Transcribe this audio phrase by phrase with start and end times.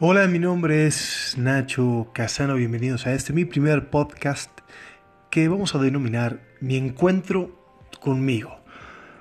[0.00, 4.48] Hola, mi nombre es Nacho Casano, bienvenidos a este mi primer podcast
[5.28, 7.60] que vamos a denominar Mi encuentro
[7.98, 8.60] conmigo.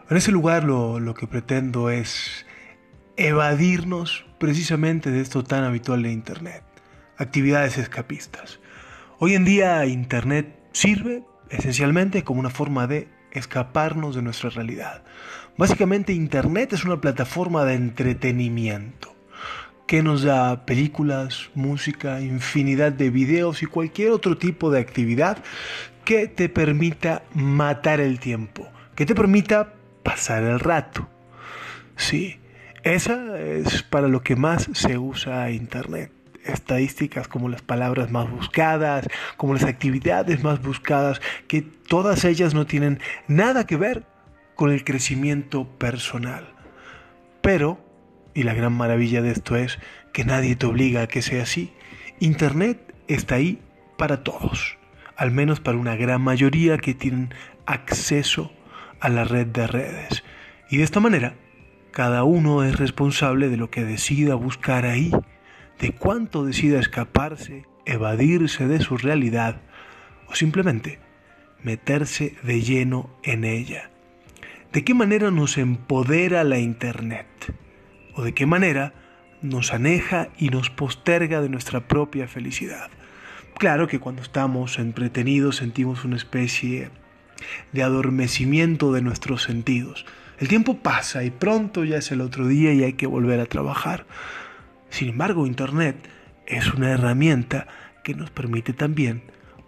[0.07, 2.45] En ese lugar lo, lo que pretendo es
[3.15, 6.61] evadirnos precisamente de esto tan habitual de Internet,
[7.17, 8.59] actividades escapistas.
[9.17, 15.03] Hoy en día Internet sirve esencialmente como una forma de escaparnos de nuestra realidad.
[15.57, 19.16] Básicamente Internet es una plataforma de entretenimiento
[19.87, 25.43] que nos da películas, música, infinidad de videos y cualquier otro tipo de actividad
[26.03, 29.73] que te permita matar el tiempo, que te permita
[30.03, 31.09] pasar el rato.
[31.95, 32.39] Sí,
[32.83, 36.11] esa es para lo que más se usa Internet
[36.45, 42.65] estadísticas como las palabras más buscadas, como las actividades más buscadas, que todas ellas no
[42.65, 44.05] tienen nada que ver
[44.55, 46.53] con el crecimiento personal.
[47.41, 47.79] Pero,
[48.37, 49.79] y la gran maravilla de esto es
[50.13, 51.73] que nadie te obliga a que sea así,
[52.19, 53.59] Internet está ahí
[53.97, 54.77] para todos,
[55.15, 57.33] al menos para una gran mayoría que tienen
[57.65, 58.51] acceso
[58.99, 60.23] a la red de redes.
[60.69, 61.33] Y de esta manera,
[61.91, 65.11] cada uno es responsable de lo que decida buscar ahí
[65.79, 69.61] de cuánto decida escaparse, evadirse de su realidad
[70.27, 70.99] o simplemente
[71.63, 73.89] meterse de lleno en ella.
[74.71, 77.25] ¿De qué manera nos empodera la Internet?
[78.17, 78.93] ¿O de qué manera
[79.43, 82.89] nos aneja y nos posterga de nuestra propia felicidad?
[83.59, 86.89] Claro que cuando estamos entretenidos sentimos una especie
[87.73, 90.07] de adormecimiento de nuestros sentidos.
[90.39, 93.45] El tiempo pasa y pronto ya es el otro día y hay que volver a
[93.45, 94.07] trabajar.
[94.89, 95.95] Sin embargo, Internet
[96.47, 97.67] es una herramienta
[98.03, 99.21] que nos permite también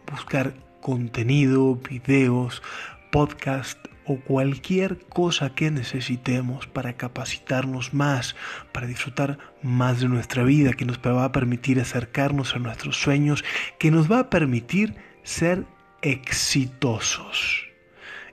[0.09, 2.63] buscar contenido, videos,
[3.11, 3.77] podcast
[4.09, 8.35] o cualquier cosa que necesitemos para capacitarnos más,
[8.71, 13.45] para disfrutar más de nuestra vida, que nos va a permitir acercarnos a nuestros sueños,
[13.77, 15.63] que nos va a permitir ser
[16.01, 17.67] exitosos.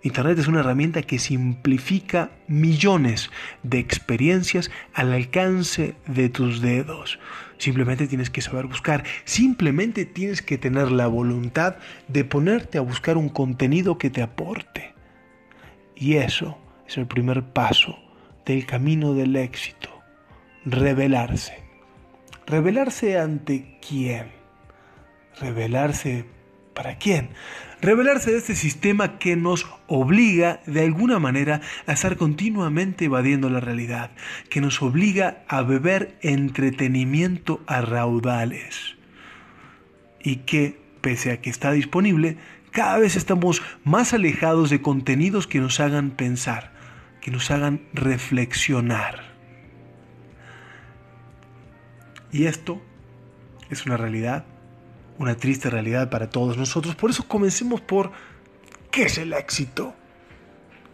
[0.02, 3.30] Internet es una herramienta que simplifica millones
[3.62, 7.18] de experiencias al alcance de tus dedos.
[7.58, 11.76] Simplemente tienes que saber buscar, simplemente tienes que tener la voluntad
[12.08, 14.95] de ponerte a buscar un contenido que te aporte.
[15.96, 17.98] Y eso es el primer paso
[18.44, 19.90] del camino del éxito,
[20.64, 21.64] revelarse.
[22.46, 24.30] ¿Revelarse ante quién?
[25.40, 26.26] Revelarse
[26.76, 27.30] ¿Para quién?
[27.80, 33.60] Revelarse de este sistema que nos obliga de alguna manera a estar continuamente evadiendo la
[33.60, 34.10] realidad,
[34.50, 38.96] que nos obliga a beber entretenimiento a raudales
[40.20, 42.36] y que, pese a que está disponible,
[42.76, 46.72] cada vez estamos más alejados de contenidos que nos hagan pensar,
[47.22, 49.22] que nos hagan reflexionar.
[52.30, 52.82] Y esto
[53.70, 54.44] es una realidad
[55.18, 56.94] una triste realidad para todos nosotros.
[56.94, 58.12] Por eso comencemos por
[58.90, 59.94] ¿qué es el éxito?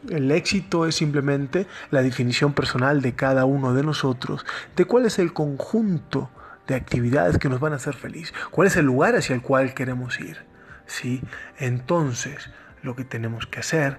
[0.09, 5.19] El éxito es simplemente la definición personal de cada uno de nosotros de cuál es
[5.19, 6.31] el conjunto
[6.69, 9.75] de actividades que nos van a hacer feliz, cuál es el lugar hacia el cual
[9.75, 10.52] queremos ir.
[10.93, 11.23] ¿Sí?
[11.59, 12.51] Entonces,
[12.83, 13.99] lo que tenemos que hacer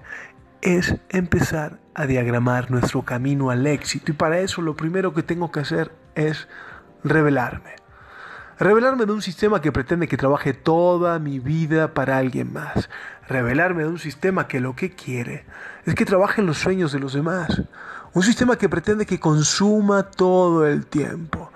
[0.62, 5.50] es empezar a diagramar nuestro camino al éxito y para eso lo primero que tengo
[5.50, 6.46] que hacer es
[7.02, 7.74] revelarme.
[8.60, 12.88] Revelarme de un sistema que pretende que trabaje toda mi vida para alguien más.
[13.26, 15.46] Revelarme de un sistema que lo que quiere
[15.86, 17.62] es que trabaje en los sueños de los demás.
[18.12, 21.50] Un sistema que pretende que consuma todo el tiempo.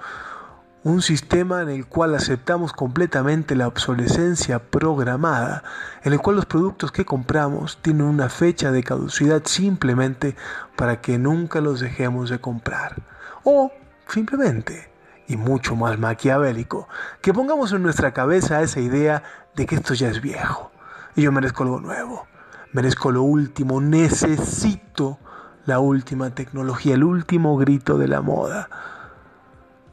[0.85, 5.65] Un sistema en el cual aceptamos completamente la obsolescencia programada,
[6.05, 10.37] en el cual los productos que compramos tienen una fecha de caducidad simplemente
[10.77, 13.03] para que nunca los dejemos de comprar.
[13.43, 13.73] O
[14.07, 14.89] simplemente
[15.27, 16.89] y mucho más maquiavélico,
[17.21, 19.23] que pongamos en nuestra cabeza esa idea
[19.55, 20.71] de que esto ya es viejo
[21.15, 22.27] y yo merezco algo nuevo,
[22.73, 25.19] merezco lo último, necesito
[25.67, 28.71] la última tecnología, el último grito de la moda.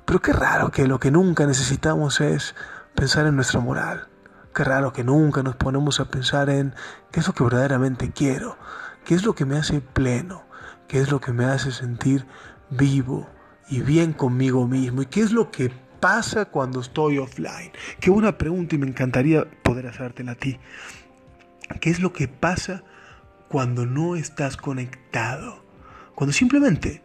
[0.05, 2.56] Pero qué raro que lo que nunca necesitamos es
[2.94, 4.07] pensar en nuestra moral.
[4.53, 6.74] Qué raro que nunca nos ponemos a pensar en
[7.12, 8.57] qué es lo que verdaderamente quiero,
[9.03, 10.45] qué es lo que me hace pleno,
[10.88, 12.25] qué es lo que me hace sentir
[12.69, 13.27] vivo,
[13.68, 15.01] y bien conmigo mismo.
[15.01, 17.71] ¿Y qué es lo que pasa cuando estoy offline?
[18.00, 20.59] Qué buena pregunta y me encantaría poder hacértela a ti.
[21.81, 22.83] ¿Qué es lo que pasa
[23.50, 25.63] cuando no estás conectado?
[26.13, 27.03] Cuando simplemente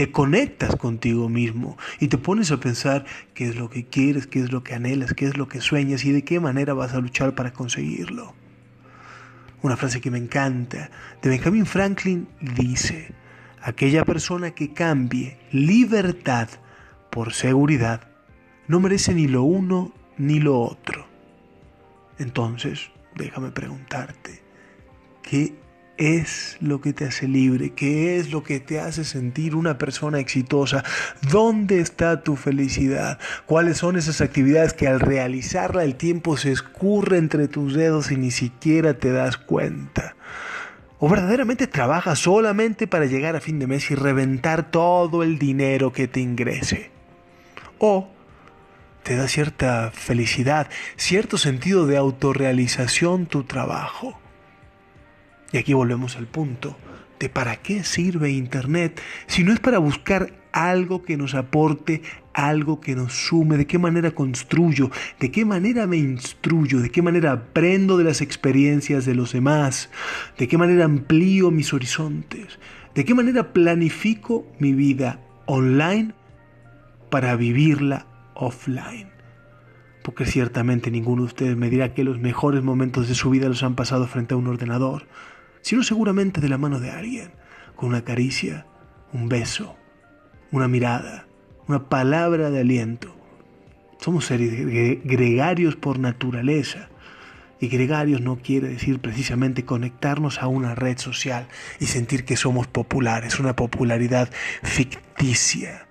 [0.00, 3.04] te conectas contigo mismo y te pones a pensar
[3.34, 6.06] qué es lo que quieres, qué es lo que anhelas, qué es lo que sueñas
[6.06, 8.32] y de qué manera vas a luchar para conseguirlo.
[9.60, 13.12] Una frase que me encanta de Benjamin Franklin dice,
[13.60, 16.48] Aquella persona que cambie libertad
[17.10, 18.08] por seguridad
[18.68, 21.06] no merece ni lo uno ni lo otro.
[22.18, 24.42] Entonces, déjame preguntarte,
[25.22, 25.52] ¿qué
[26.00, 27.70] es lo que te hace libre?
[27.70, 30.82] ¿Qué es lo que te hace sentir una persona exitosa?
[31.30, 33.18] ¿Dónde está tu felicidad?
[33.44, 38.16] ¿Cuáles son esas actividades que al realizarla el tiempo se escurre entre tus dedos y
[38.16, 40.16] ni siquiera te das cuenta?
[40.98, 45.92] ¿O verdaderamente trabajas solamente para llegar a fin de mes y reventar todo el dinero
[45.92, 46.90] que te ingrese?
[47.78, 48.08] ¿O
[49.02, 54.18] te da cierta felicidad, cierto sentido de autorrealización tu trabajo?
[55.52, 56.76] Y aquí volvemos al punto
[57.18, 62.02] de para qué sirve Internet si no es para buscar algo que nos aporte,
[62.32, 67.02] algo que nos sume, de qué manera construyo, de qué manera me instruyo, de qué
[67.02, 69.90] manera aprendo de las experiencias de los demás,
[70.38, 72.58] de qué manera amplío mis horizontes,
[72.94, 76.14] de qué manera planifico mi vida online
[77.10, 79.10] para vivirla offline.
[80.02, 83.62] Porque ciertamente ninguno de ustedes me dirá que los mejores momentos de su vida los
[83.62, 85.06] han pasado frente a un ordenador
[85.62, 87.32] sino seguramente de la mano de alguien,
[87.76, 88.66] con una caricia,
[89.12, 89.76] un beso,
[90.52, 91.26] una mirada,
[91.68, 93.14] una palabra de aliento.
[93.98, 94.52] Somos seres
[95.04, 96.88] gregarios por naturaleza.
[97.62, 101.46] Y gregarios no quiere decir precisamente conectarnos a una red social
[101.78, 104.30] y sentir que somos populares, una popularidad
[104.62, 105.86] ficticia.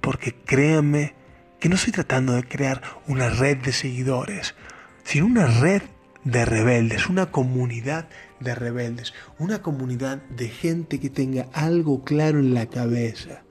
[0.00, 1.14] Porque créanme
[1.58, 4.54] que no estoy tratando de crear una red de seguidores,
[5.02, 5.82] sino una red
[6.22, 8.08] de rebeldes, una comunidad
[8.44, 13.42] de rebeldes, una comunidad de gente que tenga algo claro en la cabeza,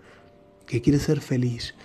[0.65, 1.75] que quiere ser feliz.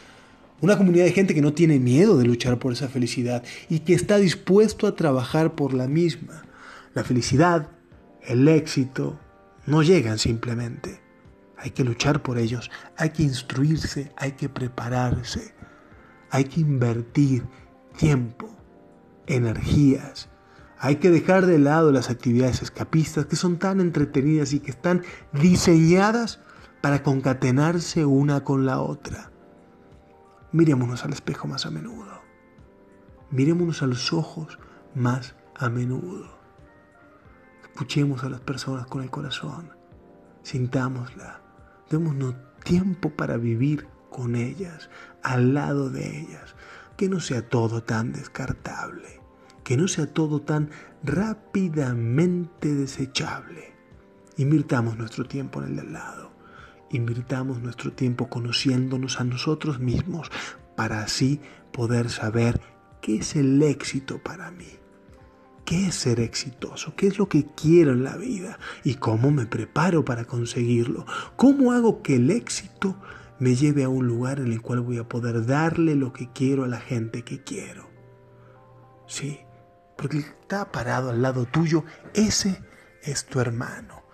[0.60, 3.94] Una comunidad de gente que no tiene miedo de luchar por esa felicidad y que
[3.94, 6.44] está dispuesto a trabajar por la misma.
[6.94, 7.68] La felicidad,
[8.22, 9.18] el éxito,
[9.66, 11.00] no llegan simplemente.
[11.56, 15.52] Hay que luchar por ellos, hay que instruirse, hay que prepararse,
[16.30, 17.44] hay que invertir
[17.96, 18.48] tiempo,
[19.26, 20.28] energías,
[20.80, 25.02] hay que dejar de lado las actividades escapistas que son tan entretenidas y que están
[25.32, 26.40] diseñadas
[26.80, 29.32] para concatenarse una con la otra.
[30.52, 32.22] Mirémonos al espejo más a menudo.
[33.30, 34.58] Mirémonos a los ojos
[34.94, 36.38] más a menudo.
[37.62, 39.72] Escuchemos a las personas con el corazón.
[40.42, 41.42] Sintámosla.
[41.90, 44.90] Démonos tiempo para vivir con ellas,
[45.22, 46.54] al lado de ellas.
[46.96, 49.17] Que no sea todo tan descartable
[49.68, 50.70] que no sea todo tan
[51.04, 53.74] rápidamente desechable.
[54.38, 56.32] Invirtamos nuestro tiempo en el de lado.
[56.90, 60.30] Invirtamos nuestro tiempo conociéndonos a nosotros mismos
[60.74, 62.62] para así poder saber
[63.02, 64.70] qué es el éxito para mí.
[65.66, 66.96] ¿Qué es ser exitoso?
[66.96, 68.58] ¿Qué es lo que quiero en la vida?
[68.84, 71.04] ¿Y cómo me preparo para conseguirlo?
[71.36, 72.96] ¿Cómo hago que el éxito
[73.38, 76.64] me lleve a un lugar en el cual voy a poder darle lo que quiero
[76.64, 77.86] a la gente que quiero?
[79.06, 79.40] Sí,
[79.98, 81.84] porque está parado al lado tuyo,
[82.14, 82.62] ese
[83.02, 84.04] es tu hermano,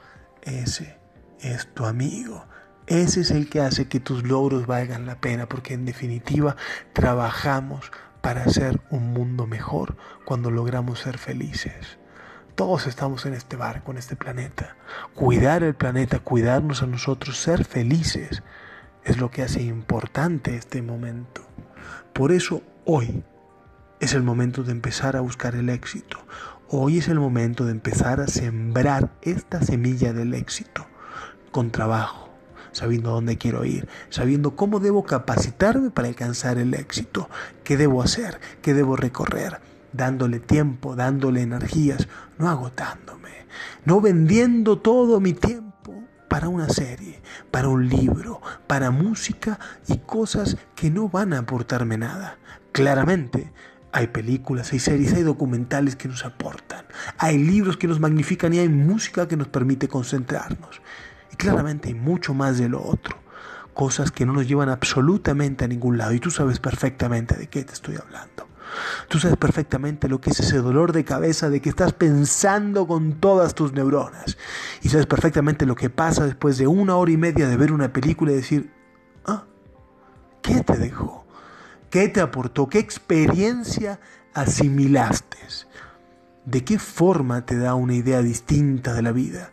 [0.43, 0.99] ese
[1.41, 2.47] es tu amigo,
[2.87, 6.57] ese es el que hace que tus logros valgan la pena, porque en definitiva
[6.95, 7.93] trabajamos
[8.23, 11.99] para hacer un mundo mejor cuando logramos ser felices.
[12.55, 14.77] Todos estamos en este barco, en este planeta.
[15.15, 18.43] Cuidar el planeta, cuidarnos a nosotros, ser felices,
[19.05, 21.43] es lo que hace importante este momento.
[22.15, 23.23] Por eso hoy
[24.05, 26.19] es el momento de empezar a buscar el éxito.
[26.69, 30.87] Hoy es el momento de empezar a sembrar esta semilla del éxito
[31.51, 32.29] con trabajo,
[32.73, 37.31] sabiendo dónde quiero ir, sabiendo cómo debo capacitarme para alcanzar el éxito,
[37.63, 39.61] qué debo hacer, qué debo recorrer,
[39.95, 42.07] dándole tiempo, dándole energías,
[42.37, 43.47] no agotándome,
[43.87, 49.59] no vendiendo todo mi tiempo para una serie, para un libro, para música
[49.89, 52.37] y cosas que no van a aportarme nada.
[52.73, 53.53] Claramente,
[53.95, 56.85] hay películas, hay series, hay documentales que nos aportan,
[57.17, 60.83] hay libros que nos magnifican y hay música que nos permite concentrarnos.
[61.33, 63.17] Y claramente hay mucho más de lo otro,
[63.73, 67.63] cosas que no nos llevan absolutamente a ningún lado y tú sabes perfectamente de qué
[67.63, 68.49] te estoy hablando.
[69.09, 73.21] Tú sabes perfectamente lo que es ese dolor de cabeza de que estás pensando con
[73.21, 74.37] todas tus neuronas.
[74.83, 77.93] Y sabes perfectamente lo que pasa después de una hora y media de ver una
[77.93, 78.73] película y decir,
[79.25, 79.45] ah,
[80.43, 81.24] ¿qué te dejó?
[81.95, 82.69] ¿Qué te aportó?
[82.69, 84.01] ¿Qué experiencia
[84.35, 85.39] asimilaste?
[86.45, 89.53] ¿De qué forma te da una idea distinta de la vida?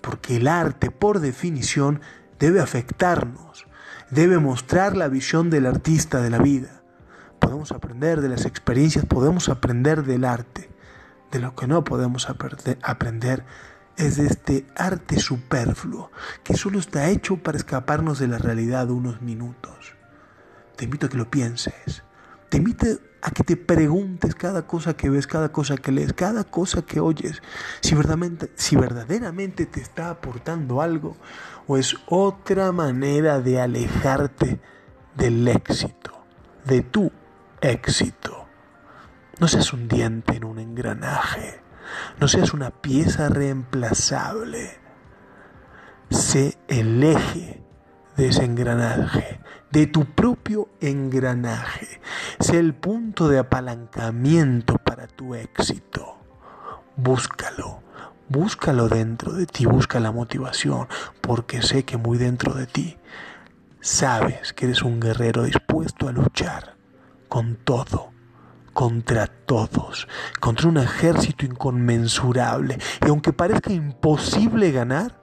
[0.00, 2.00] Porque el arte, por definición,
[2.40, 3.68] debe afectarnos,
[4.10, 6.82] debe mostrar la visión del artista de la vida.
[7.38, 10.68] Podemos aprender de las experiencias, podemos aprender del arte.
[11.30, 13.44] De lo que no podemos aprender
[13.96, 16.10] es de este arte superfluo
[16.42, 19.97] que solo está hecho para escaparnos de la realidad unos minutos.
[20.78, 22.04] Te invito a que lo pienses.
[22.48, 22.86] Te invito
[23.20, 27.00] a que te preguntes cada cosa que ves, cada cosa que lees, cada cosa que
[27.00, 27.42] oyes,
[27.80, 31.16] si verdaderamente, si verdaderamente te está aportando algo
[31.66, 34.60] o es otra manera de alejarte
[35.16, 36.24] del éxito,
[36.64, 37.10] de tu
[37.60, 38.46] éxito.
[39.40, 41.60] No seas un diente en un engranaje,
[42.20, 44.78] no seas una pieza reemplazable.
[46.08, 47.67] Sé el eje
[48.18, 52.00] de ese engranaje, de tu propio engranaje.
[52.40, 56.18] Sé el punto de apalancamiento para tu éxito.
[56.96, 57.80] Búscalo,
[58.28, 60.88] búscalo dentro de ti, busca la motivación,
[61.20, 62.98] porque sé que muy dentro de ti
[63.80, 66.74] sabes que eres un guerrero dispuesto a luchar
[67.28, 68.10] con todo
[68.72, 70.06] contra todos,
[70.38, 72.78] contra un ejército inconmensurable.
[73.04, 75.18] Y aunque parezca imposible ganar,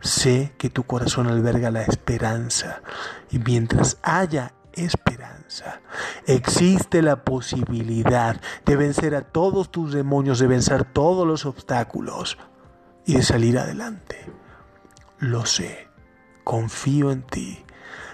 [0.00, 2.82] Sé que tu corazón alberga la esperanza
[3.30, 5.80] y mientras haya esperanza,
[6.26, 12.38] existe la posibilidad de vencer a todos tus demonios, de vencer todos los obstáculos
[13.06, 14.30] y de salir adelante.
[15.18, 15.88] Lo sé,
[16.44, 17.64] confío en ti.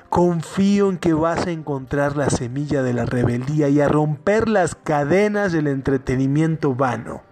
[0.08, 4.76] Confío en que vas a encontrar la semilla de la rebeldía y a romper las
[4.76, 7.22] cadenas del entretenimiento vano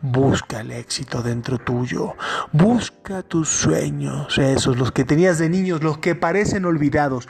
[0.00, 2.14] Busca el éxito dentro tuyo.
[2.52, 7.28] Busca tus sueños, esos, los que tenías de niños, los que parecen olvidados.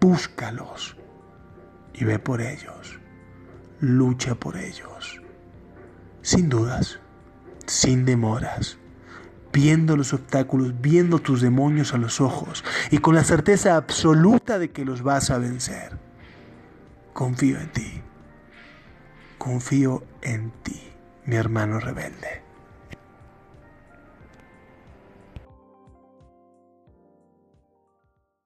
[0.00, 0.96] Búscalos
[1.92, 3.00] y ve por ellos.
[3.80, 5.20] Lucha por ellos.
[6.22, 7.00] Sin dudas,
[7.66, 8.78] sin demoras,
[9.52, 14.70] viendo los obstáculos, viendo tus demonios a los ojos y con la certeza absoluta de
[14.70, 15.98] que los vas a vencer.
[17.12, 18.02] Confío en ti.
[19.36, 20.83] Confío en ti
[21.26, 22.43] mi hermano rebelde.